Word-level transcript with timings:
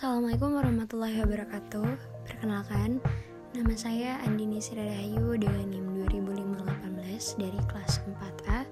Assalamualaikum 0.00 0.56
warahmatullahi 0.56 1.20
wabarakatuh. 1.20 1.88
Perkenalkan, 2.24 3.04
nama 3.52 3.74
saya 3.76 4.16
Andini 4.24 4.56
Siradahayu 4.56 5.36
dengan 5.36 5.68
NIM 5.68 6.08
2018 6.08 7.36
dari 7.36 7.60
kelas 7.68 8.00
4A 8.08 8.64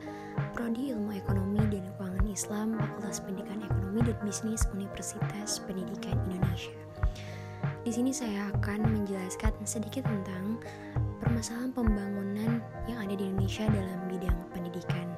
Prodi 0.57 0.89
Ilmu 0.89 1.13
Ekonomi 1.13 1.61
dan 1.69 1.85
Keuangan 2.01 2.33
Islam 2.33 2.81
Fakultas 2.81 3.21
Pendidikan 3.21 3.61
Ekonomi 3.61 4.09
dan 4.09 4.17
Bisnis 4.25 4.65
Universitas 4.73 5.61
Pendidikan 5.69 6.17
Indonesia. 6.33 6.73
Di 7.85 7.93
sini 7.93 8.09
saya 8.09 8.49
akan 8.57 8.89
menjelaskan 8.89 9.53
sedikit 9.69 10.09
tentang 10.09 10.65
permasalahan 11.21 11.77
pembangunan 11.77 12.65
yang 12.89 13.05
ada 13.05 13.13
di 13.13 13.29
Indonesia 13.29 13.69
dalam 13.69 14.01
bidang 14.09 14.49
pendidikan. 14.57 15.13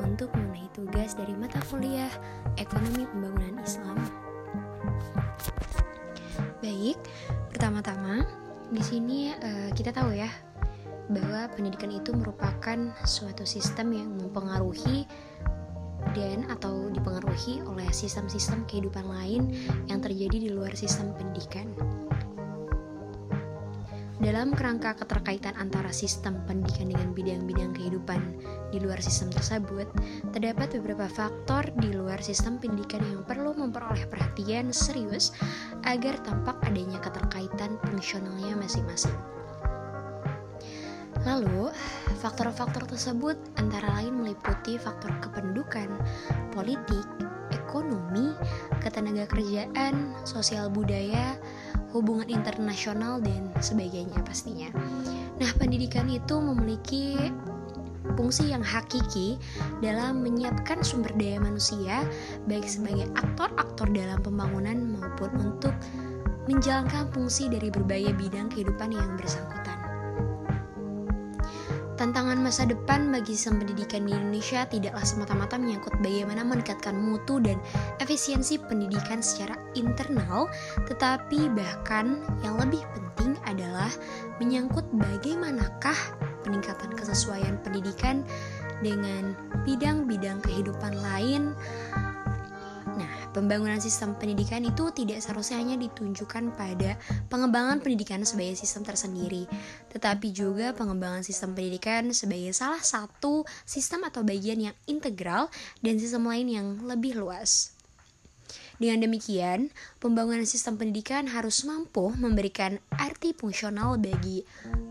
Untuk 0.00 0.32
memenuhi 0.32 0.72
tugas 0.72 1.12
dari 1.12 1.36
mata 1.36 1.60
kuliah 1.68 2.08
Ekonomi 2.56 3.04
Pembangunan 3.04 3.60
Islam 3.60 4.00
Baik, 6.62 6.98
pertama-tama 7.50 8.22
di 8.72 8.82
sini 8.84 9.34
uh, 9.34 9.70
kita 9.74 9.92
tahu 9.92 10.14
ya 10.14 10.30
bahwa 11.10 11.50
pendidikan 11.52 11.92
itu 11.92 12.14
merupakan 12.14 12.78
suatu 13.04 13.44
sistem 13.44 13.92
yang 13.92 14.10
mempengaruhi 14.16 15.04
dan 16.16 16.48
atau 16.50 16.90
dipengaruhi 16.90 17.62
oleh 17.66 17.86
sistem-sistem 17.94 18.66
kehidupan 18.66 19.06
lain 19.06 19.52
yang 19.86 20.02
terjadi 20.02 20.48
di 20.48 20.48
luar 20.50 20.74
sistem 20.74 21.14
pendidikan. 21.14 21.68
Dalam 24.22 24.54
kerangka 24.54 24.94
keterkaitan 24.94 25.58
antara 25.58 25.90
sistem 25.90 26.38
pendidikan 26.46 26.94
dengan 26.94 27.10
bidang-bidang 27.10 27.74
kehidupan 27.74 28.22
di 28.70 28.78
luar 28.78 29.02
sistem 29.02 29.34
tersebut, 29.34 29.90
terdapat 30.30 30.78
beberapa 30.78 31.10
faktor 31.10 31.66
di 31.82 31.90
luar 31.90 32.22
sistem 32.22 32.54
pendidikan 32.62 33.02
yang 33.02 33.26
perlu 33.26 33.50
memperoleh 33.50 34.06
perhatian 34.06 34.70
serius 34.70 35.34
agar 35.82 36.22
tampak 36.22 36.54
adanya 36.62 37.02
keterkaitan 37.02 37.74
fungsionalnya 37.82 38.54
masing-masing. 38.62 39.18
Lalu, 41.26 41.74
faktor-faktor 42.22 42.86
tersebut 42.86 43.34
antara 43.58 43.90
lain 43.98 44.22
meliputi 44.22 44.78
faktor 44.78 45.10
kependudukan, 45.18 45.90
politik, 46.54 47.10
ekonomi, 47.50 48.38
ketenaga 48.78 49.26
kerjaan, 49.34 50.14
sosial 50.22 50.70
budaya, 50.70 51.34
hubungan 51.92 52.28
internasional 52.28 53.20
dan 53.20 53.52
sebagainya 53.60 54.18
pastinya. 54.24 54.72
Nah, 55.38 55.50
pendidikan 55.60 56.08
itu 56.08 56.40
memiliki 56.40 57.16
fungsi 58.16 58.50
yang 58.50 58.64
hakiki 58.64 59.38
dalam 59.80 60.20
menyiapkan 60.20 60.82
sumber 60.82 61.14
daya 61.16 61.38
manusia 61.38 62.04
baik 62.50 62.66
sebagai 62.66 63.08
aktor-aktor 63.16 63.88
dalam 63.92 64.18
pembangunan 64.20 64.98
maupun 64.98 65.30
untuk 65.38 65.74
menjalankan 66.50 67.06
fungsi 67.14 67.46
dari 67.46 67.70
berbagai 67.70 68.18
bidang 68.18 68.50
kehidupan 68.50 68.90
yang 68.90 69.14
bersangkutan. 69.14 69.81
Tantangan 72.02 72.42
masa 72.42 72.66
depan 72.66 73.14
bagi 73.14 73.38
sistem 73.38 73.62
pendidikan 73.62 74.02
di 74.02 74.10
Indonesia 74.10 74.66
tidaklah 74.66 75.06
semata-mata 75.06 75.54
menyangkut 75.54 76.02
bagaimana 76.02 76.42
meningkatkan 76.42 76.98
mutu 76.98 77.38
dan 77.38 77.62
efisiensi 78.02 78.58
pendidikan 78.58 79.22
secara 79.22 79.54
internal, 79.78 80.50
tetapi 80.90 81.46
bahkan 81.54 82.26
yang 82.42 82.58
lebih 82.58 82.82
penting 82.90 83.38
adalah 83.46 83.86
menyangkut 84.42 84.82
bagaimanakah 84.90 85.94
peningkatan 86.42 86.90
kesesuaian 86.98 87.54
pendidikan 87.62 88.26
dengan 88.82 89.38
bidang-bidang 89.62 90.42
kehidupan 90.42 90.98
lain 90.98 91.54
Pembangunan 93.32 93.80
sistem 93.80 94.12
pendidikan 94.12 94.60
itu 94.60 94.92
tidak 94.92 95.24
seharusnya 95.24 95.56
hanya 95.56 95.80
ditunjukkan 95.80 96.52
pada 96.52 97.00
pengembangan 97.32 97.80
pendidikan 97.80 98.20
sebagai 98.28 98.60
sistem 98.60 98.84
tersendiri, 98.84 99.48
tetapi 99.88 100.36
juga 100.36 100.76
pengembangan 100.76 101.24
sistem 101.24 101.56
pendidikan 101.56 102.12
sebagai 102.12 102.52
salah 102.52 102.84
satu 102.84 103.48
sistem 103.64 104.04
atau 104.04 104.20
bagian 104.20 104.70
yang 104.70 104.76
integral 104.84 105.48
dan 105.80 105.96
sistem 105.96 106.28
lain 106.28 106.48
yang 106.52 106.68
lebih 106.84 107.16
luas. 107.16 107.72
Dengan 108.76 109.06
demikian, 109.06 109.70
pembangunan 110.02 110.44
sistem 110.44 110.74
pendidikan 110.74 111.30
harus 111.30 111.62
mampu 111.64 112.12
memberikan 112.18 112.82
arti 112.98 113.30
fungsional 113.30 113.96
bagi 113.96 114.42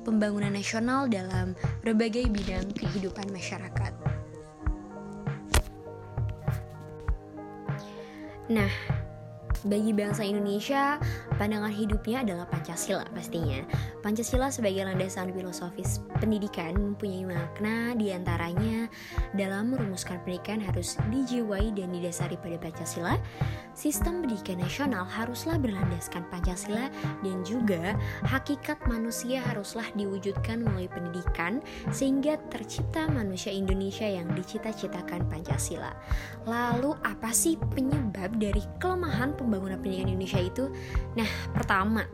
pembangunan 0.02 0.56
nasional 0.56 1.12
dalam 1.12 1.54
berbagai 1.84 2.26
bidang 2.32 2.72
kehidupan 2.72 3.28
masyarakat. 3.30 4.11
Nah, 8.52 8.68
bagi 9.64 9.96
bangsa 9.96 10.28
Indonesia, 10.28 11.00
pandangan 11.42 11.74
hidupnya 11.74 12.22
adalah 12.22 12.46
Pancasila 12.46 13.02
pastinya. 13.18 13.66
Pancasila 14.06 14.54
sebagai 14.54 14.86
landasan 14.86 15.34
filosofis 15.34 15.98
pendidikan 16.22 16.78
mempunyai 16.78 17.26
makna 17.26 17.98
di 17.98 18.14
antaranya 18.14 18.86
dalam 19.34 19.74
merumuskan 19.74 20.22
pendidikan 20.22 20.62
harus 20.62 21.02
dijiwai 21.10 21.74
dan 21.74 21.90
didasari 21.90 22.38
pada 22.38 22.62
Pancasila. 22.62 23.18
Sistem 23.74 24.22
pendidikan 24.22 24.62
nasional 24.62 25.02
haruslah 25.02 25.58
berlandaskan 25.58 26.30
Pancasila 26.30 26.94
dan 27.26 27.42
juga 27.42 27.98
hakikat 28.22 28.78
manusia 28.86 29.42
haruslah 29.42 29.90
diwujudkan 29.98 30.62
melalui 30.62 30.92
pendidikan 30.94 31.58
sehingga 31.90 32.38
tercipta 32.54 33.10
manusia 33.10 33.50
Indonesia 33.50 34.06
yang 34.06 34.30
dicita-citakan 34.38 35.26
Pancasila. 35.26 35.90
Lalu 36.46 36.94
apa 37.02 37.34
sih 37.34 37.58
penyebab 37.74 38.38
dari 38.38 38.62
kelemahan 38.78 39.34
pembangunan 39.34 39.80
pendidikan 39.82 40.14
Indonesia 40.14 40.42
itu? 40.44 40.66
Nah, 41.16 41.31
pertama, 41.54 42.08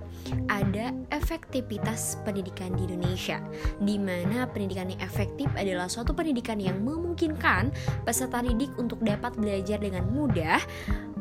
ada 0.52 0.92
efektivitas 1.14 2.20
pendidikan 2.28 2.76
di 2.76 2.88
Indonesia, 2.90 3.40
di 3.80 3.96
mana 3.96 4.48
pendidikan 4.50 4.92
yang 4.92 5.00
efektif 5.00 5.48
adalah 5.56 5.88
suatu 5.88 6.12
pendidikan 6.12 6.60
yang 6.60 6.84
memungkinkan 6.84 7.72
peserta 8.04 8.44
didik 8.44 8.72
untuk 8.76 9.00
dapat 9.04 9.36
belajar 9.40 9.80
dengan 9.80 10.04
mudah, 10.12 10.60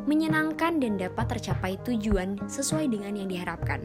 menyenangkan 0.06 0.78
dan 0.78 0.98
dapat 0.98 1.26
tercapai 1.38 1.78
tujuan 1.82 2.38
sesuai 2.46 2.90
dengan 2.90 3.14
yang 3.18 3.28
diharapkan. 3.30 3.82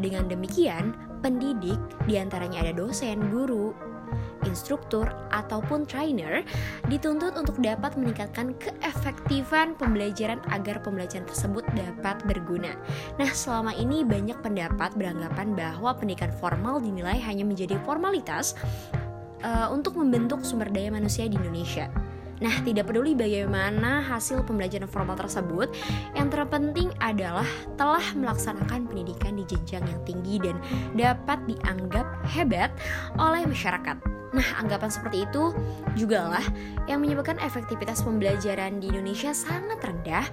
Dengan 0.00 0.28
demikian, 0.28 0.92
pendidik 1.24 1.80
di 2.04 2.20
antaranya 2.20 2.68
ada 2.68 2.72
dosen, 2.76 3.32
guru, 3.32 3.72
instruktur, 4.44 5.08
ataupun 5.32 5.88
trainer 5.88 6.44
dituntut 6.92 7.32
untuk 7.38 7.56
dapat 7.62 7.96
meningkatkan 7.96 8.52
keefektifan 8.60 9.72
pembelajaran 9.78 10.42
agar 10.52 10.84
pembelajaran 10.84 11.24
tersebut 11.24 11.61
dapat 11.72 12.22
berguna. 12.28 12.76
Nah, 13.16 13.30
selama 13.32 13.72
ini 13.76 14.04
banyak 14.06 14.38
pendapat 14.40 14.94
beranggapan 14.96 15.56
bahwa 15.56 15.92
pendidikan 15.96 16.32
formal 16.36 16.78
dinilai 16.78 17.18
hanya 17.20 17.42
menjadi 17.42 17.76
formalitas 17.82 18.56
uh, 19.42 19.68
untuk 19.72 19.98
membentuk 19.98 20.46
sumber 20.46 20.70
daya 20.70 20.92
manusia 20.92 21.26
di 21.28 21.36
Indonesia. 21.36 21.90
Nah, 22.42 22.58
tidak 22.66 22.90
peduli 22.90 23.14
bagaimana 23.14 24.02
hasil 24.02 24.42
pembelajaran 24.42 24.90
formal 24.90 25.14
tersebut, 25.14 25.70
yang 26.18 26.26
terpenting 26.26 26.90
adalah 26.98 27.46
telah 27.78 28.02
melaksanakan 28.18 28.90
pendidikan 28.90 29.38
di 29.38 29.46
jenjang 29.46 29.86
yang 29.86 30.02
tinggi 30.02 30.42
dan 30.42 30.58
dapat 30.98 31.38
dianggap 31.46 32.06
hebat 32.26 32.74
oleh 33.14 33.46
masyarakat. 33.46 34.21
Nah, 34.32 34.48
anggapan 34.56 34.88
seperti 34.88 35.28
itu 35.28 35.52
juga 35.92 36.24
lah 36.24 36.46
yang 36.88 37.04
menyebabkan 37.04 37.36
efektivitas 37.44 38.00
pembelajaran 38.00 38.80
di 38.80 38.88
Indonesia 38.88 39.36
sangat 39.36 39.78
rendah. 39.84 40.24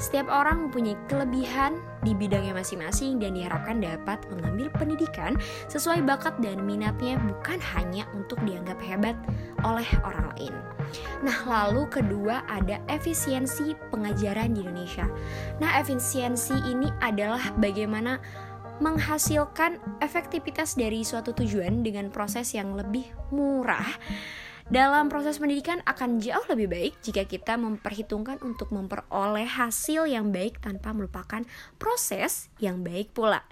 Setiap 0.00 0.32
orang 0.32 0.68
mempunyai 0.68 0.96
kelebihan 1.06 1.76
di 2.00 2.16
bidangnya 2.16 2.56
masing-masing 2.56 3.20
dan 3.20 3.36
diharapkan 3.36 3.78
dapat 3.78 4.24
mengambil 4.32 4.72
pendidikan 4.74 5.36
sesuai 5.68 6.00
bakat 6.02 6.34
dan 6.40 6.64
minatnya 6.64 7.20
bukan 7.20 7.60
hanya 7.76 8.08
untuk 8.16 8.40
dianggap 8.42 8.80
hebat 8.80 9.14
oleh 9.62 9.86
orang 10.02 10.32
lain. 10.34 10.54
Nah, 11.22 11.38
lalu 11.46 11.86
kedua 11.88 12.42
ada 12.50 12.80
efisiensi 12.90 13.76
pengajaran 13.92 14.56
di 14.56 14.64
Indonesia. 14.66 15.06
Nah, 15.60 15.78
efisiensi 15.78 16.56
ini 16.68 16.90
adalah 17.00 17.52
bagaimana 17.60 18.18
menghasilkan 18.82 19.78
efektivitas 20.02 20.74
dari 20.74 21.06
suatu 21.06 21.30
tujuan 21.30 21.86
dengan 21.86 22.10
proses 22.10 22.50
yang 22.50 22.74
lebih 22.74 23.06
murah 23.30 23.86
dalam 24.72 25.12
proses 25.12 25.36
pendidikan 25.36 25.84
akan 25.84 26.16
jauh 26.16 26.42
lebih 26.48 26.68
baik 26.70 26.94
jika 27.04 27.28
kita 27.28 27.60
memperhitungkan 27.60 28.40
untuk 28.40 28.72
memperoleh 28.72 29.44
hasil 29.44 30.08
yang 30.08 30.32
baik 30.32 30.64
tanpa 30.64 30.96
melupakan 30.96 31.44
proses 31.76 32.48
yang 32.56 32.80
baik 32.80 33.12
pula. 33.12 33.44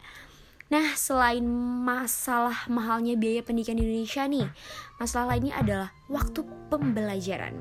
Nah, 0.70 0.94
selain 0.94 1.42
masalah 1.82 2.70
mahalnya 2.70 3.18
biaya 3.18 3.42
pendidikan 3.42 3.74
di 3.74 3.82
Indonesia 3.82 4.22
nih, 4.22 4.46
masalah 5.02 5.34
lainnya 5.34 5.58
adalah 5.58 5.90
waktu 6.06 6.46
pembelajaran. 6.70 7.58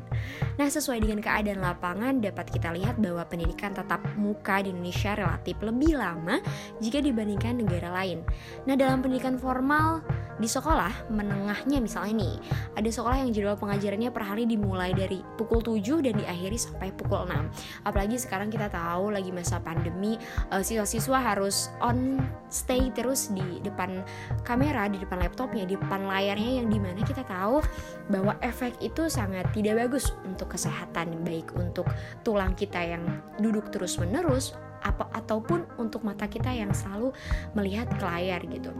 Nah, 0.62 0.70
sesuai 0.70 1.02
dengan 1.02 1.18
keadaan 1.18 1.58
lapangan 1.58 2.22
dapat 2.22 2.54
kita 2.54 2.70
lihat 2.70 3.02
bahwa 3.02 3.26
pendidikan 3.26 3.74
tatap 3.74 4.06
muka 4.14 4.62
di 4.62 4.70
Indonesia 4.70 5.18
relatif 5.18 5.58
lebih 5.58 5.98
lama 5.98 6.38
jika 6.78 7.02
dibandingkan 7.02 7.66
negara 7.66 7.90
lain. 7.90 8.22
Nah, 8.70 8.78
dalam 8.78 9.02
pendidikan 9.02 9.42
formal 9.42 10.06
di 10.40 10.48
sekolah 10.48 11.12
menengahnya 11.12 11.84
misalnya 11.84 12.24
nih 12.24 12.36
ada 12.80 12.90
sekolah 12.90 13.20
yang 13.20 13.30
jadwal 13.36 13.60
pengajarannya 13.60 14.10
per 14.10 14.24
hari 14.24 14.48
dimulai 14.48 14.96
dari 14.96 15.20
pukul 15.36 15.60
7 15.60 16.00
dan 16.00 16.16
diakhiri 16.16 16.56
sampai 16.56 16.96
pukul 16.96 17.28
6 17.28 17.86
apalagi 17.86 18.16
sekarang 18.16 18.48
kita 18.48 18.72
tahu 18.72 19.12
lagi 19.12 19.30
masa 19.36 19.60
pandemi 19.60 20.16
uh, 20.50 20.64
siswa-siswa 20.64 21.20
harus 21.20 21.68
on 21.84 22.24
stay 22.48 22.88
terus 22.96 23.30
di 23.36 23.60
depan 23.62 24.02
kamera 24.48 24.88
di 24.88 24.98
depan 24.98 25.20
laptopnya 25.20 25.68
di 25.68 25.76
depan 25.76 26.08
layarnya 26.08 26.64
yang 26.64 26.68
di 26.72 26.80
mana 26.80 27.04
kita 27.04 27.22
tahu 27.28 27.60
bahwa 28.08 28.34
efek 28.40 28.80
itu 28.80 29.12
sangat 29.12 29.46
tidak 29.52 29.86
bagus 29.86 30.16
untuk 30.24 30.56
kesehatan 30.56 31.20
baik 31.28 31.52
untuk 31.60 31.86
tulang 32.24 32.56
kita 32.56 32.80
yang 32.80 33.04
duduk 33.38 33.70
terus 33.70 34.00
menerus 34.00 34.56
apa 34.80 35.12
ataupun 35.12 35.68
untuk 35.76 36.08
mata 36.08 36.26
kita 36.32 36.50
yang 36.56 36.72
selalu 36.72 37.12
melihat 37.52 37.92
ke 38.00 38.04
layar 38.08 38.40
gitu 38.48 38.72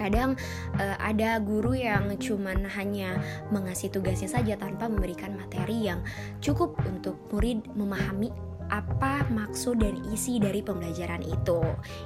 kadang 0.00 0.40
uh, 0.80 0.96
ada 0.96 1.36
guru 1.44 1.76
yang 1.76 2.16
cuman 2.16 2.64
hanya 2.72 3.20
mengasih 3.52 3.92
tugasnya 3.92 4.32
saja 4.32 4.56
tanpa 4.56 4.88
memberikan 4.88 5.36
materi 5.36 5.92
yang 5.92 6.00
cukup 6.40 6.72
untuk 6.88 7.20
murid 7.28 7.60
memahami 7.76 8.32
apa 8.70 9.26
maksud 9.28 9.82
dan 9.82 9.98
isi 10.14 10.38
dari 10.38 10.62
pembelajaran 10.62 11.20
itu. 11.26 11.58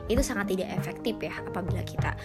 Itu 0.09 0.25
sangat 0.25 0.57
tidak 0.57 0.73
efektif 0.81 1.21
ya 1.21 1.37
apabila 1.45 1.85
kita 1.85 2.17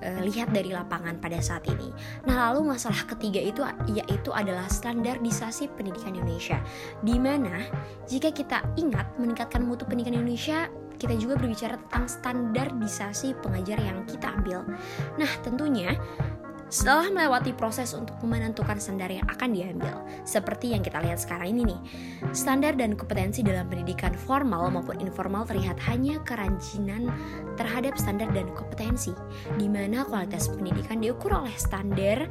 uh, 0.00 0.20
lihat 0.24 0.50
dari 0.50 0.72
lapangan 0.72 1.20
pada 1.20 1.38
saat 1.38 1.68
ini. 1.68 1.92
Nah, 2.24 2.50
lalu 2.50 2.72
masalah 2.72 3.04
ketiga 3.04 3.38
itu 3.38 3.60
yaitu 3.92 4.32
adalah 4.32 4.66
standarisasi 4.66 5.70
pendidikan 5.76 6.16
Indonesia. 6.16 6.58
Di 7.04 7.20
mana 7.20 7.62
jika 8.08 8.32
kita 8.32 8.64
ingat 8.80 9.12
meningkatkan 9.20 9.62
mutu 9.62 9.84
pendidikan 9.84 10.16
Indonesia 10.18 10.72
kita 11.02 11.18
juga 11.18 11.34
berbicara 11.34 11.74
tentang 11.82 12.06
standarisasi 12.06 13.34
pengajar 13.42 13.82
yang 13.82 14.06
kita 14.06 14.30
ambil. 14.38 14.62
Nah, 15.18 15.30
tentunya 15.42 15.98
setelah 16.72 17.12
melewati 17.12 17.52
proses 17.52 17.92
untuk 17.92 18.16
menentukan 18.24 18.80
standar 18.80 19.12
yang 19.12 19.28
akan 19.28 19.52
diambil, 19.52 20.00
seperti 20.24 20.72
yang 20.72 20.80
kita 20.80 21.04
lihat 21.04 21.20
sekarang 21.20 21.52
ini 21.52 21.68
nih, 21.68 21.80
standar 22.32 22.72
dan 22.72 22.96
kompetensi 22.96 23.44
dalam 23.44 23.68
pendidikan 23.68 24.16
formal 24.16 24.72
maupun 24.72 24.96
informal 24.96 25.44
terlihat 25.44 25.76
hanya 25.84 26.16
kerajinan 26.24 27.12
terhadap 27.60 28.00
standar 28.00 28.32
dan 28.32 28.48
kompetensi, 28.56 29.12
di 29.60 29.68
mana 29.68 30.08
kualitas 30.08 30.48
pendidikan 30.48 31.04
diukur 31.04 31.44
oleh 31.44 31.52
standar 31.60 32.24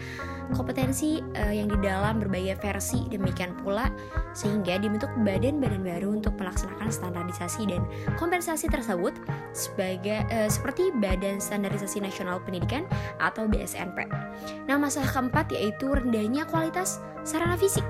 kompetensi 0.57 1.21
uh, 1.37 1.53
yang 1.53 1.69
di 1.69 1.77
dalam 1.77 2.17
berbagai 2.17 2.57
versi. 2.65 3.05
Demikian 3.13 3.53
pula 3.61 3.93
sehingga 4.33 4.81
dibentuk 4.81 5.13
badan-badan 5.21 5.85
baru 5.85 6.17
untuk 6.17 6.33
melaksanakan 6.41 6.89
standarisasi 6.89 7.69
dan 7.69 7.85
kompensasi 8.17 8.65
tersebut 8.73 9.13
sebagai 9.53 10.25
uh, 10.33 10.49
seperti 10.49 10.89
Badan 10.97 11.37
Standarisasi 11.37 12.01
Nasional 12.01 12.41
Pendidikan 12.41 12.89
atau 13.21 13.45
BSNP. 13.45 14.30
Nah, 14.65 14.77
masalah 14.77 15.09
keempat 15.09 15.51
yaitu 15.53 15.91
rendahnya 15.91 16.47
kualitas 16.47 17.01
sarana 17.21 17.57
fisik. 17.57 17.83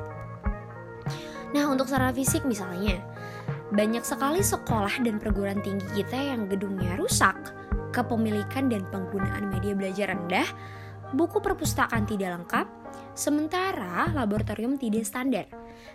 Nah, 1.51 1.67
untuk 1.67 1.87
sarana 1.91 2.15
fisik 2.15 2.47
misalnya, 2.47 2.99
banyak 3.71 4.03
sekali 4.03 4.43
sekolah 4.43 4.99
dan 5.03 5.19
perguruan 5.19 5.59
tinggi 5.63 5.87
kita 6.03 6.15
yang 6.15 6.47
gedungnya 6.47 6.95
rusak, 6.99 7.35
kepemilikan 7.95 8.71
dan 8.71 8.83
penggunaan 8.91 9.51
media 9.51 9.75
belajar 9.75 10.15
rendah, 10.15 10.47
buku 11.15 11.43
perpustakaan 11.43 12.07
tidak 12.07 12.39
lengkap, 12.39 12.67
sementara 13.13 14.09
laboratorium 14.11 14.79
tidak 14.79 15.03
standar. 15.05 15.45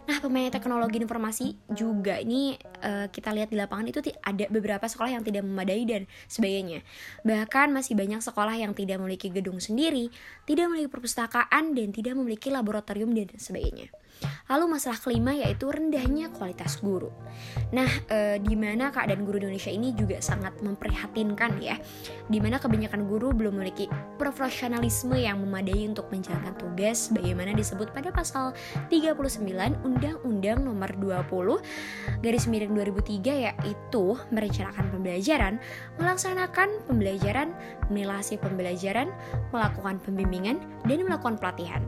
Nah, 0.06 0.22
pemain 0.22 0.46
teknologi 0.50 1.02
informasi 1.02 1.58
juga 1.74 2.22
ini 2.22 2.54
uh, 2.82 3.10
kita 3.10 3.34
lihat 3.34 3.50
di 3.50 3.58
lapangan 3.58 3.90
itu 3.90 3.98
ada 4.22 4.46
beberapa 4.46 4.86
sekolah 4.86 5.18
yang 5.18 5.24
tidak 5.26 5.42
memadai 5.42 5.82
dan 5.82 6.02
sebagainya. 6.30 6.86
Bahkan 7.26 7.74
masih 7.74 7.98
banyak 7.98 8.22
sekolah 8.22 8.54
yang 8.54 8.70
tidak 8.70 9.02
memiliki 9.02 9.34
gedung 9.34 9.58
sendiri, 9.58 10.10
tidak 10.46 10.70
memiliki 10.70 10.90
perpustakaan 10.90 11.74
dan 11.74 11.90
tidak 11.90 12.14
memiliki 12.14 12.54
laboratorium 12.54 13.14
dan 13.18 13.30
sebagainya. 13.34 13.90
Lalu 14.46 14.78
masalah 14.78 14.98
kelima 15.02 15.34
yaitu 15.34 15.66
rendahnya 15.66 16.30
kualitas 16.30 16.78
guru. 16.78 17.10
Nah, 17.74 17.90
e, 18.06 18.38
di 18.38 18.54
mana 18.54 18.94
keadaan 18.94 19.26
guru 19.26 19.42
Indonesia 19.42 19.74
ini 19.74 19.90
juga 19.92 20.22
sangat 20.22 20.62
memprihatinkan 20.62 21.58
ya. 21.58 21.74
Di 22.30 22.38
mana 22.38 22.62
kebanyakan 22.62 23.10
guru 23.10 23.34
belum 23.34 23.58
memiliki 23.58 23.90
profesionalisme 24.16 25.18
yang 25.18 25.42
memadai 25.42 25.90
untuk 25.90 26.06
menjalankan 26.14 26.54
tugas 26.54 27.10
bagaimana 27.10 27.52
disebut 27.58 27.90
pada 27.90 28.14
pasal 28.14 28.54
39 28.88 29.18
Undang-Undang 29.82 30.58
Nomor 30.62 30.90
20 30.94 32.22
garis 32.22 32.44
miring 32.46 32.72
2003 32.74 33.50
yaitu 33.50 34.04
merencanakan 34.30 34.84
pembelajaran, 34.94 35.54
melaksanakan 35.98 36.68
pembelajaran, 36.86 37.48
menilai 37.90 38.38
pembelajaran, 38.38 39.10
melakukan 39.50 39.98
pembimbingan 40.02 40.56
dan 40.86 40.98
melakukan 41.02 41.36
pelatihan, 41.38 41.82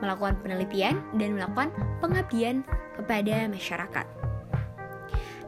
melakukan 0.00 0.36
penelitian 0.44 1.00
dan 1.16 1.36
melakukan 1.36 1.68
pengabdian 2.00 2.66
kepada 2.96 3.48
masyarakat. 3.48 4.19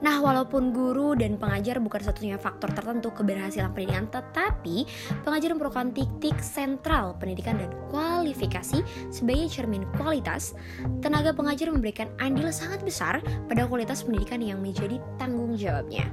Nah, 0.03 0.19
walaupun 0.19 0.75
guru 0.75 1.15
dan 1.15 1.39
pengajar 1.39 1.79
bukan 1.79 2.03
satunya 2.03 2.35
faktor 2.35 2.75
tertentu 2.75 3.15
keberhasilan 3.15 3.71
pendidikan, 3.71 4.11
tetapi 4.11 4.85
pengajar 5.23 5.55
merupakan 5.55 5.87
titik 5.95 6.43
sentral 6.43 7.15
pendidikan 7.23 7.55
dan 7.55 7.71
kualifikasi 7.89 8.83
sebagai 9.15 9.47
cermin 9.47 9.87
kualitas. 9.95 10.59
Tenaga 10.99 11.31
pengajar 11.31 11.71
memberikan 11.71 12.11
andil 12.19 12.51
sangat 12.51 12.83
besar 12.83 13.23
pada 13.47 13.65
kualitas 13.71 14.03
pendidikan 14.03 14.43
yang 14.43 14.59
menjadi 14.59 14.99
tanggung 15.23 15.55
jawabnya. 15.55 16.11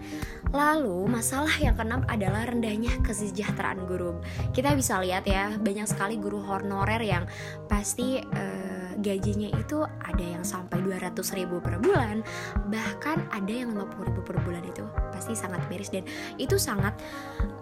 Lalu, 0.54 1.10
masalah 1.10 1.54
yang 1.58 1.74
keenam 1.74 2.06
adalah 2.06 2.46
rendahnya 2.46 2.94
kesejahteraan 3.02 3.90
guru. 3.90 4.22
Kita 4.54 4.78
bisa 4.78 5.02
lihat 5.02 5.26
ya, 5.26 5.58
banyak 5.58 5.90
sekali 5.90 6.22
guru 6.22 6.38
honorer 6.46 7.02
yang 7.02 7.26
pasti 7.66 8.22
uh, 8.22 8.79
gajinya 9.00 9.50
itu 9.56 9.84
ada 9.84 10.24
yang 10.24 10.44
sampai 10.44 10.84
200 10.84 11.16
ribu 11.36 11.60
per 11.64 11.80
bulan 11.80 12.22
bahkan 12.70 13.24
ada 13.32 13.52
yang 13.52 13.74
50 13.76 14.10
ribu 14.12 14.22
per 14.24 14.38
bulan 14.44 14.64
itu. 14.66 14.84
Pasti 15.12 15.36
sangat 15.36 15.64
miris 15.68 15.92
dan 15.92 16.04
itu 16.40 16.56
sangat 16.56 16.96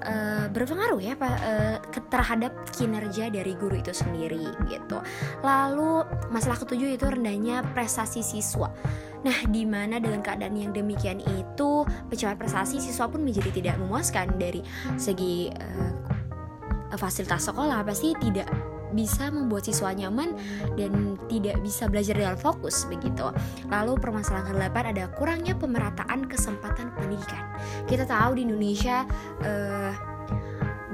uh, 0.06 0.45
berpengaruh 0.51 1.01
ya 1.01 1.13
uh, 1.18 1.78
terhadap 2.10 2.54
kinerja 2.74 3.30
dari 3.34 3.54
guru 3.57 3.78
itu 3.78 3.94
sendiri 3.94 4.50
gitu. 4.69 4.98
Lalu 5.42 6.06
masalah 6.30 6.57
ketujuh 6.62 6.98
itu 6.98 7.06
rendahnya 7.07 7.66
prestasi 7.74 8.22
siswa. 8.22 8.69
Nah, 9.25 9.38
di 9.50 9.66
mana 9.66 9.98
dengan 9.98 10.22
keadaan 10.22 10.54
yang 10.54 10.72
demikian 10.72 11.18
itu, 11.25 11.83
pencapaian 12.07 12.38
prestasi 12.38 12.78
siswa 12.78 13.10
pun 13.10 13.25
menjadi 13.25 13.50
tidak 13.50 13.75
memuaskan 13.81 14.38
dari 14.38 14.62
segi 14.95 15.50
uh, 15.51 15.92
fasilitas 16.95 17.50
sekolah. 17.50 17.81
Pasti 17.81 18.13
tidak 18.22 18.48
bisa 18.95 19.28
membuat 19.31 19.68
siswa 19.68 19.92
nyaman 19.92 20.36
dan 20.80 21.19
tidak 21.28 21.60
bisa 21.63 21.88
belajar 21.92 22.16
dengan 22.16 22.38
fokus 22.39 22.88
begitu. 22.88 23.28
Lalu 23.68 24.00
permasalahan 24.00 24.56
ke-8 24.56 24.78
ada 24.95 25.06
kurangnya 25.16 25.54
pemerataan 25.57 26.28
kesempatan 26.28 26.94
pendidikan. 26.95 27.44
Kita 27.89 28.07
tahu 28.07 28.39
di 28.39 28.48
Indonesia 28.48 29.04
uh, 29.44 29.92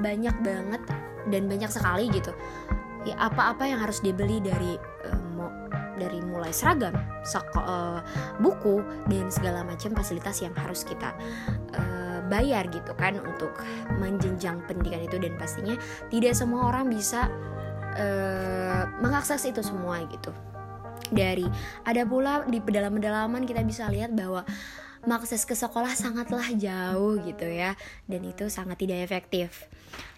banyak 0.02 0.36
banget 0.42 0.82
dan 1.30 1.42
banyak 1.46 1.70
sekali 1.70 2.10
gitu. 2.10 2.34
Ya 3.04 3.20
apa-apa 3.20 3.68
yang 3.68 3.84
harus 3.84 4.00
dibeli 4.00 4.40
dari 4.40 4.80
uh, 5.04 5.24
dari 5.96 6.18
mulai 6.20 6.50
seragam, 6.50 6.94
soko, 7.22 7.62
uh, 7.62 8.00
buku 8.42 8.82
dan 9.06 9.30
segala 9.30 9.62
macam 9.62 9.94
fasilitas 9.94 10.42
yang 10.42 10.54
harus 10.58 10.82
kita 10.82 11.14
uh, 11.74 12.18
bayar 12.26 12.66
gitu 12.70 12.92
kan 12.98 13.18
untuk 13.22 13.54
menjenjang 14.00 14.58
pendidikan 14.66 15.04
itu 15.04 15.16
dan 15.20 15.38
pastinya 15.38 15.76
tidak 16.10 16.34
semua 16.34 16.74
orang 16.74 16.90
bisa 16.90 17.30
uh, 17.94 18.82
mengakses 19.00 19.42
itu 19.46 19.62
semua 19.62 20.02
gitu. 20.10 20.30
Dari 21.10 21.46
ada 21.84 22.02
pula 22.06 22.42
di 22.48 22.58
pedalaman-pedalaman 22.58 23.44
kita 23.44 23.62
bisa 23.62 23.86
lihat 23.90 24.14
bahwa 24.14 24.42
mengakses 25.04 25.44
ke 25.44 25.52
sekolah 25.52 25.92
sangatlah 25.92 26.48
jauh 26.56 27.20
gitu 27.20 27.44
ya 27.44 27.76
dan 28.08 28.24
itu 28.24 28.48
sangat 28.48 28.80
tidak 28.80 29.04
efektif. 29.04 29.68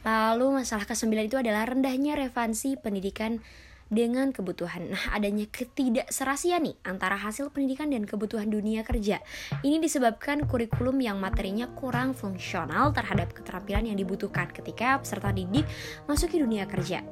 Lalu 0.06 0.62
masalah 0.62 0.87
kesembilan 0.87 1.26
itu 1.26 1.37
adalah 1.37 1.66
rendahnya 1.66 2.14
revansi 2.14 2.78
pendidikan 2.78 3.42
dengan 3.86 4.34
kebutuhan. 4.34 4.90
Nah, 4.90 5.14
adanya 5.14 5.46
ketidakserasian 5.46 6.66
nih 6.66 6.76
antara 6.82 7.14
hasil 7.14 7.54
pendidikan 7.54 7.90
dan 7.90 8.02
kebutuhan 8.02 8.50
dunia 8.50 8.82
kerja. 8.82 9.22
Ini 9.62 9.78
disebabkan 9.78 10.46
kurikulum 10.50 10.98
yang 10.98 11.22
materinya 11.22 11.70
kurang 11.78 12.12
fungsional 12.12 12.90
terhadap 12.90 13.30
keterampilan 13.30 13.86
yang 13.86 13.98
dibutuhkan 13.98 14.50
ketika 14.50 14.98
peserta 14.98 15.30
didik 15.30 15.66
masuki 16.10 16.42
dunia 16.42 16.66
kerja. 16.66 17.06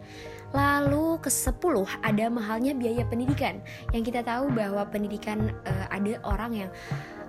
Lalu 0.54 1.18
ke-10 1.18 1.98
ada 1.98 2.24
mahalnya 2.30 2.78
biaya 2.78 3.02
pendidikan. 3.10 3.58
Yang 3.90 4.14
kita 4.14 4.22
tahu 4.22 4.54
bahwa 4.54 4.86
pendidikan 4.86 5.50
uh, 5.66 5.86
ada 5.90 6.22
orang 6.22 6.52
yang 6.54 6.70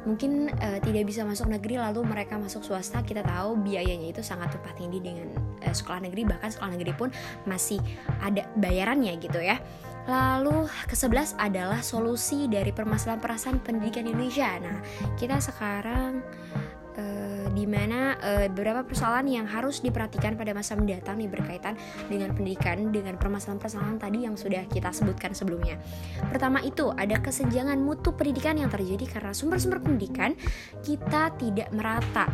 mungkin 0.06 0.54
uh, 0.62 0.80
tidak 0.80 1.10
bisa 1.10 1.26
masuk 1.26 1.50
negeri 1.50 1.82
lalu 1.82 2.06
mereka 2.06 2.38
masuk 2.38 2.62
swasta 2.62 3.02
kita 3.02 3.26
tahu 3.26 3.58
biayanya 3.60 4.14
itu 4.14 4.22
sangat 4.22 4.54
tumpah 4.54 4.74
tinggi 4.78 5.02
dengan 5.02 5.34
uh, 5.66 5.74
sekolah 5.76 6.06
negeri 6.06 6.30
bahkan 6.30 6.54
sekolah 6.54 6.72
negeri 6.78 6.94
pun 6.94 7.10
masih 7.50 7.82
ada 8.22 8.46
bayarannya 8.58 9.18
gitu 9.20 9.42
ya 9.42 9.58
Lalu 10.06 10.70
ke-11 10.86 11.34
adalah 11.42 11.82
solusi 11.82 12.46
dari 12.46 12.70
permasalahan 12.70 13.18
perasaan 13.18 13.58
pendidikan 13.58 14.06
Indonesia. 14.06 14.54
Nah, 14.62 14.78
kita 15.18 15.42
sekarang 15.42 16.22
uh, 16.98 17.48
di 17.52 17.66
mana 17.68 18.16
uh, 18.20 18.48
beberapa 18.52 18.84
persoalan 18.84 19.28
yang 19.28 19.46
harus 19.48 19.80
diperhatikan 19.84 20.36
pada 20.36 20.52
masa 20.52 20.76
mendatang 20.76 21.20
nih 21.20 21.30
berkaitan 21.32 21.80
dengan 22.08 22.34
pendidikan 22.36 22.92
dengan 22.92 23.16
permasalahan-permasalahan 23.20 23.98
tadi 24.00 24.20
yang 24.28 24.36
sudah 24.36 24.64
kita 24.68 24.92
sebutkan 24.92 25.32
sebelumnya. 25.36 25.80
Pertama 26.32 26.64
itu 26.64 26.92
ada 26.96 27.20
kesenjangan 27.20 27.80
mutu 27.80 28.16
pendidikan 28.16 28.56
yang 28.60 28.72
terjadi 28.72 29.06
karena 29.20 29.32
sumber-sumber 29.36 29.84
pendidikan 29.84 30.34
kita 30.84 31.32
tidak 31.38 31.70
merata 31.76 32.28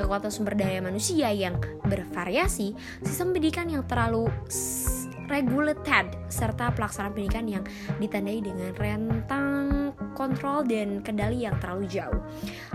kekuatan 0.00 0.32
sumber 0.32 0.56
daya 0.56 0.80
manusia 0.80 1.28
yang 1.28 1.60
bervariasi, 1.84 2.72
sistem 3.04 3.36
pendidikan 3.36 3.68
yang 3.68 3.84
terlalu 3.84 4.32
regulated, 5.28 6.10
serta 6.32 6.72
pelaksanaan 6.72 7.12
pendidikan 7.12 7.46
yang 7.46 7.64
ditandai 8.00 8.40
dengan 8.40 8.72
rentang 8.74 9.69
kontrol 10.20 10.60
dan 10.68 11.00
kendali 11.00 11.48
yang 11.48 11.56
terlalu 11.64 11.88
jauh. 11.88 12.20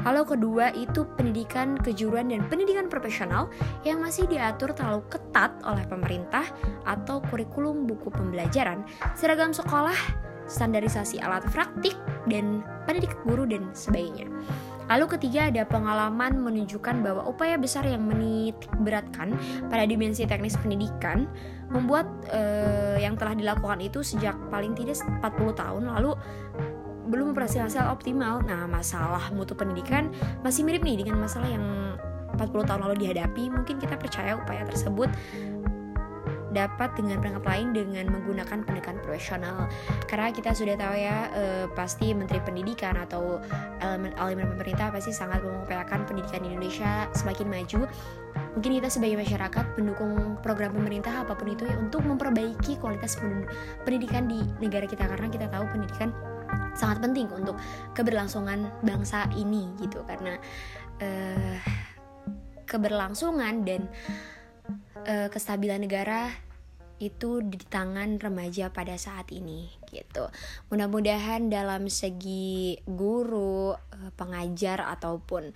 Lalu 0.02 0.22
kedua 0.26 0.74
itu 0.74 1.06
pendidikan 1.14 1.78
kejuruan 1.78 2.34
dan 2.34 2.42
pendidikan 2.50 2.90
profesional 2.90 3.54
yang 3.86 4.02
masih 4.02 4.26
diatur 4.26 4.74
terlalu 4.74 5.06
ketat 5.14 5.54
oleh 5.62 5.86
pemerintah 5.86 6.50
atau 6.90 7.22
kurikulum 7.30 7.86
buku 7.86 8.10
pembelajaran, 8.10 8.82
seragam 9.14 9.54
sekolah, 9.54 9.98
standarisasi 10.50 11.22
alat 11.22 11.46
praktik, 11.54 11.94
dan 12.26 12.66
pendidik 12.90 13.14
guru 13.22 13.46
dan 13.46 13.70
sebagainya. 13.78 14.26
Lalu 14.86 15.18
ketiga 15.18 15.50
ada 15.50 15.66
pengalaman 15.66 16.46
menunjukkan 16.46 17.02
bahwa 17.02 17.26
upaya 17.26 17.58
besar 17.58 17.90
yang 17.90 18.06
menitik 18.06 18.70
beratkan 18.86 19.34
pada 19.66 19.82
dimensi 19.90 20.30
teknis 20.30 20.54
pendidikan 20.62 21.26
membuat 21.74 22.06
uh, 22.30 22.94
yang 23.02 23.18
telah 23.18 23.34
dilakukan 23.34 23.82
itu 23.82 24.06
sejak 24.06 24.38
paling 24.54 24.78
tidak 24.78 25.02
40 25.02 25.58
tahun 25.58 25.84
lalu 25.90 26.14
belum 27.06 27.34
memperhasilkan 27.34 27.70
hasil 27.70 27.86
optimal. 27.88 28.42
Nah, 28.44 28.66
masalah 28.66 29.30
mutu 29.32 29.54
pendidikan 29.54 30.10
masih 30.42 30.66
mirip 30.66 30.82
nih 30.82 31.06
dengan 31.06 31.22
masalah 31.22 31.48
yang 31.48 31.66
40 32.36 32.68
tahun 32.68 32.82
lalu 32.86 32.96
dihadapi. 33.08 33.48
Mungkin 33.54 33.80
kita 33.80 33.96
percaya 33.96 34.36
upaya 34.36 34.66
tersebut 34.68 35.08
dapat 36.56 36.96
dengan 36.96 37.20
perangkat 37.20 37.44
lain 37.44 37.68
dengan 37.76 38.06
menggunakan 38.16 38.64
pendekatan 38.64 39.04
profesional 39.04 39.68
karena 40.08 40.32
kita 40.32 40.56
sudah 40.56 40.80
tahu 40.80 40.96
ya 40.96 41.18
eh, 41.36 41.66
pasti 41.76 42.16
Menteri 42.16 42.40
Pendidikan 42.40 42.96
atau 42.96 43.44
elemen-elemen 43.84 44.56
pemerintah 44.56 44.88
pasti 44.88 45.12
sangat 45.12 45.44
mengupayakan 45.44 46.08
pendidikan 46.08 46.40
di 46.48 46.56
Indonesia 46.56 47.12
semakin 47.12 47.48
maju 47.52 47.80
mungkin 48.56 48.72
kita 48.80 48.88
sebagai 48.88 49.20
masyarakat 49.20 49.66
mendukung 49.76 50.40
program 50.40 50.72
pemerintah 50.72 51.28
apa 51.28 51.36
pun 51.36 51.52
itu 51.52 51.68
ya 51.68 51.76
untuk 51.76 52.08
memperbaiki 52.08 52.80
kualitas 52.80 53.20
pendidikan 53.84 54.32
di 54.32 54.40
negara 54.64 54.88
kita 54.88 55.04
karena 55.12 55.28
kita 55.28 55.52
tahu 55.52 55.68
pendidikan 55.76 56.16
sangat 56.76 57.02
penting 57.02 57.32
untuk 57.32 57.56
keberlangsungan 57.96 58.70
bangsa 58.84 59.26
ini 59.34 59.72
gitu 59.80 60.04
karena 60.04 60.36
uh, 61.02 61.58
keberlangsungan 62.68 63.64
dan 63.64 63.88
uh, 65.08 65.28
kestabilan 65.32 65.88
negara 65.88 66.30
itu 67.00 67.44
di 67.44 67.60
tangan 67.60 68.24
remaja 68.24 68.72
pada 68.72 68.96
saat 68.96 69.28
ini 69.36 69.68
gitu. 69.92 70.32
Mudah-mudahan 70.72 71.52
dalam 71.52 71.92
segi 71.92 72.80
guru, 72.88 73.76
eh, 73.76 74.12
pengajar 74.16 74.80
ataupun 74.96 75.52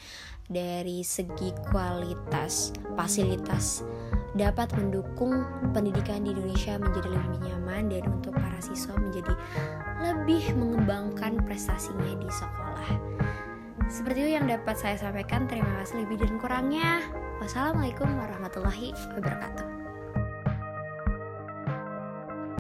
dari 0.52 1.00
segi 1.08 1.56
kualitas 1.72 2.76
fasilitas 3.00 3.88
dapat 4.38 4.70
mendukung 4.78 5.42
pendidikan 5.74 6.22
di 6.22 6.36
Indonesia 6.36 6.78
menjadi 6.78 7.10
lebih 7.10 7.40
nyaman 7.50 7.84
dan 7.90 8.04
untuk 8.10 8.34
para 8.38 8.60
siswa 8.62 8.94
menjadi 9.00 9.34
lebih 10.04 10.44
mengembangkan 10.54 11.42
prestasinya 11.46 12.14
di 12.20 12.30
sekolah. 12.30 12.90
Seperti 13.90 14.30
itu 14.30 14.32
yang 14.38 14.46
dapat 14.46 14.78
saya 14.78 14.96
sampaikan. 15.02 15.50
Terima 15.50 15.82
kasih 15.82 16.06
lebih 16.06 16.22
dan 16.22 16.38
kurangnya. 16.38 17.02
Wassalamualaikum 17.42 18.06
warahmatullahi 18.06 18.94
wabarakatuh. 19.18 19.79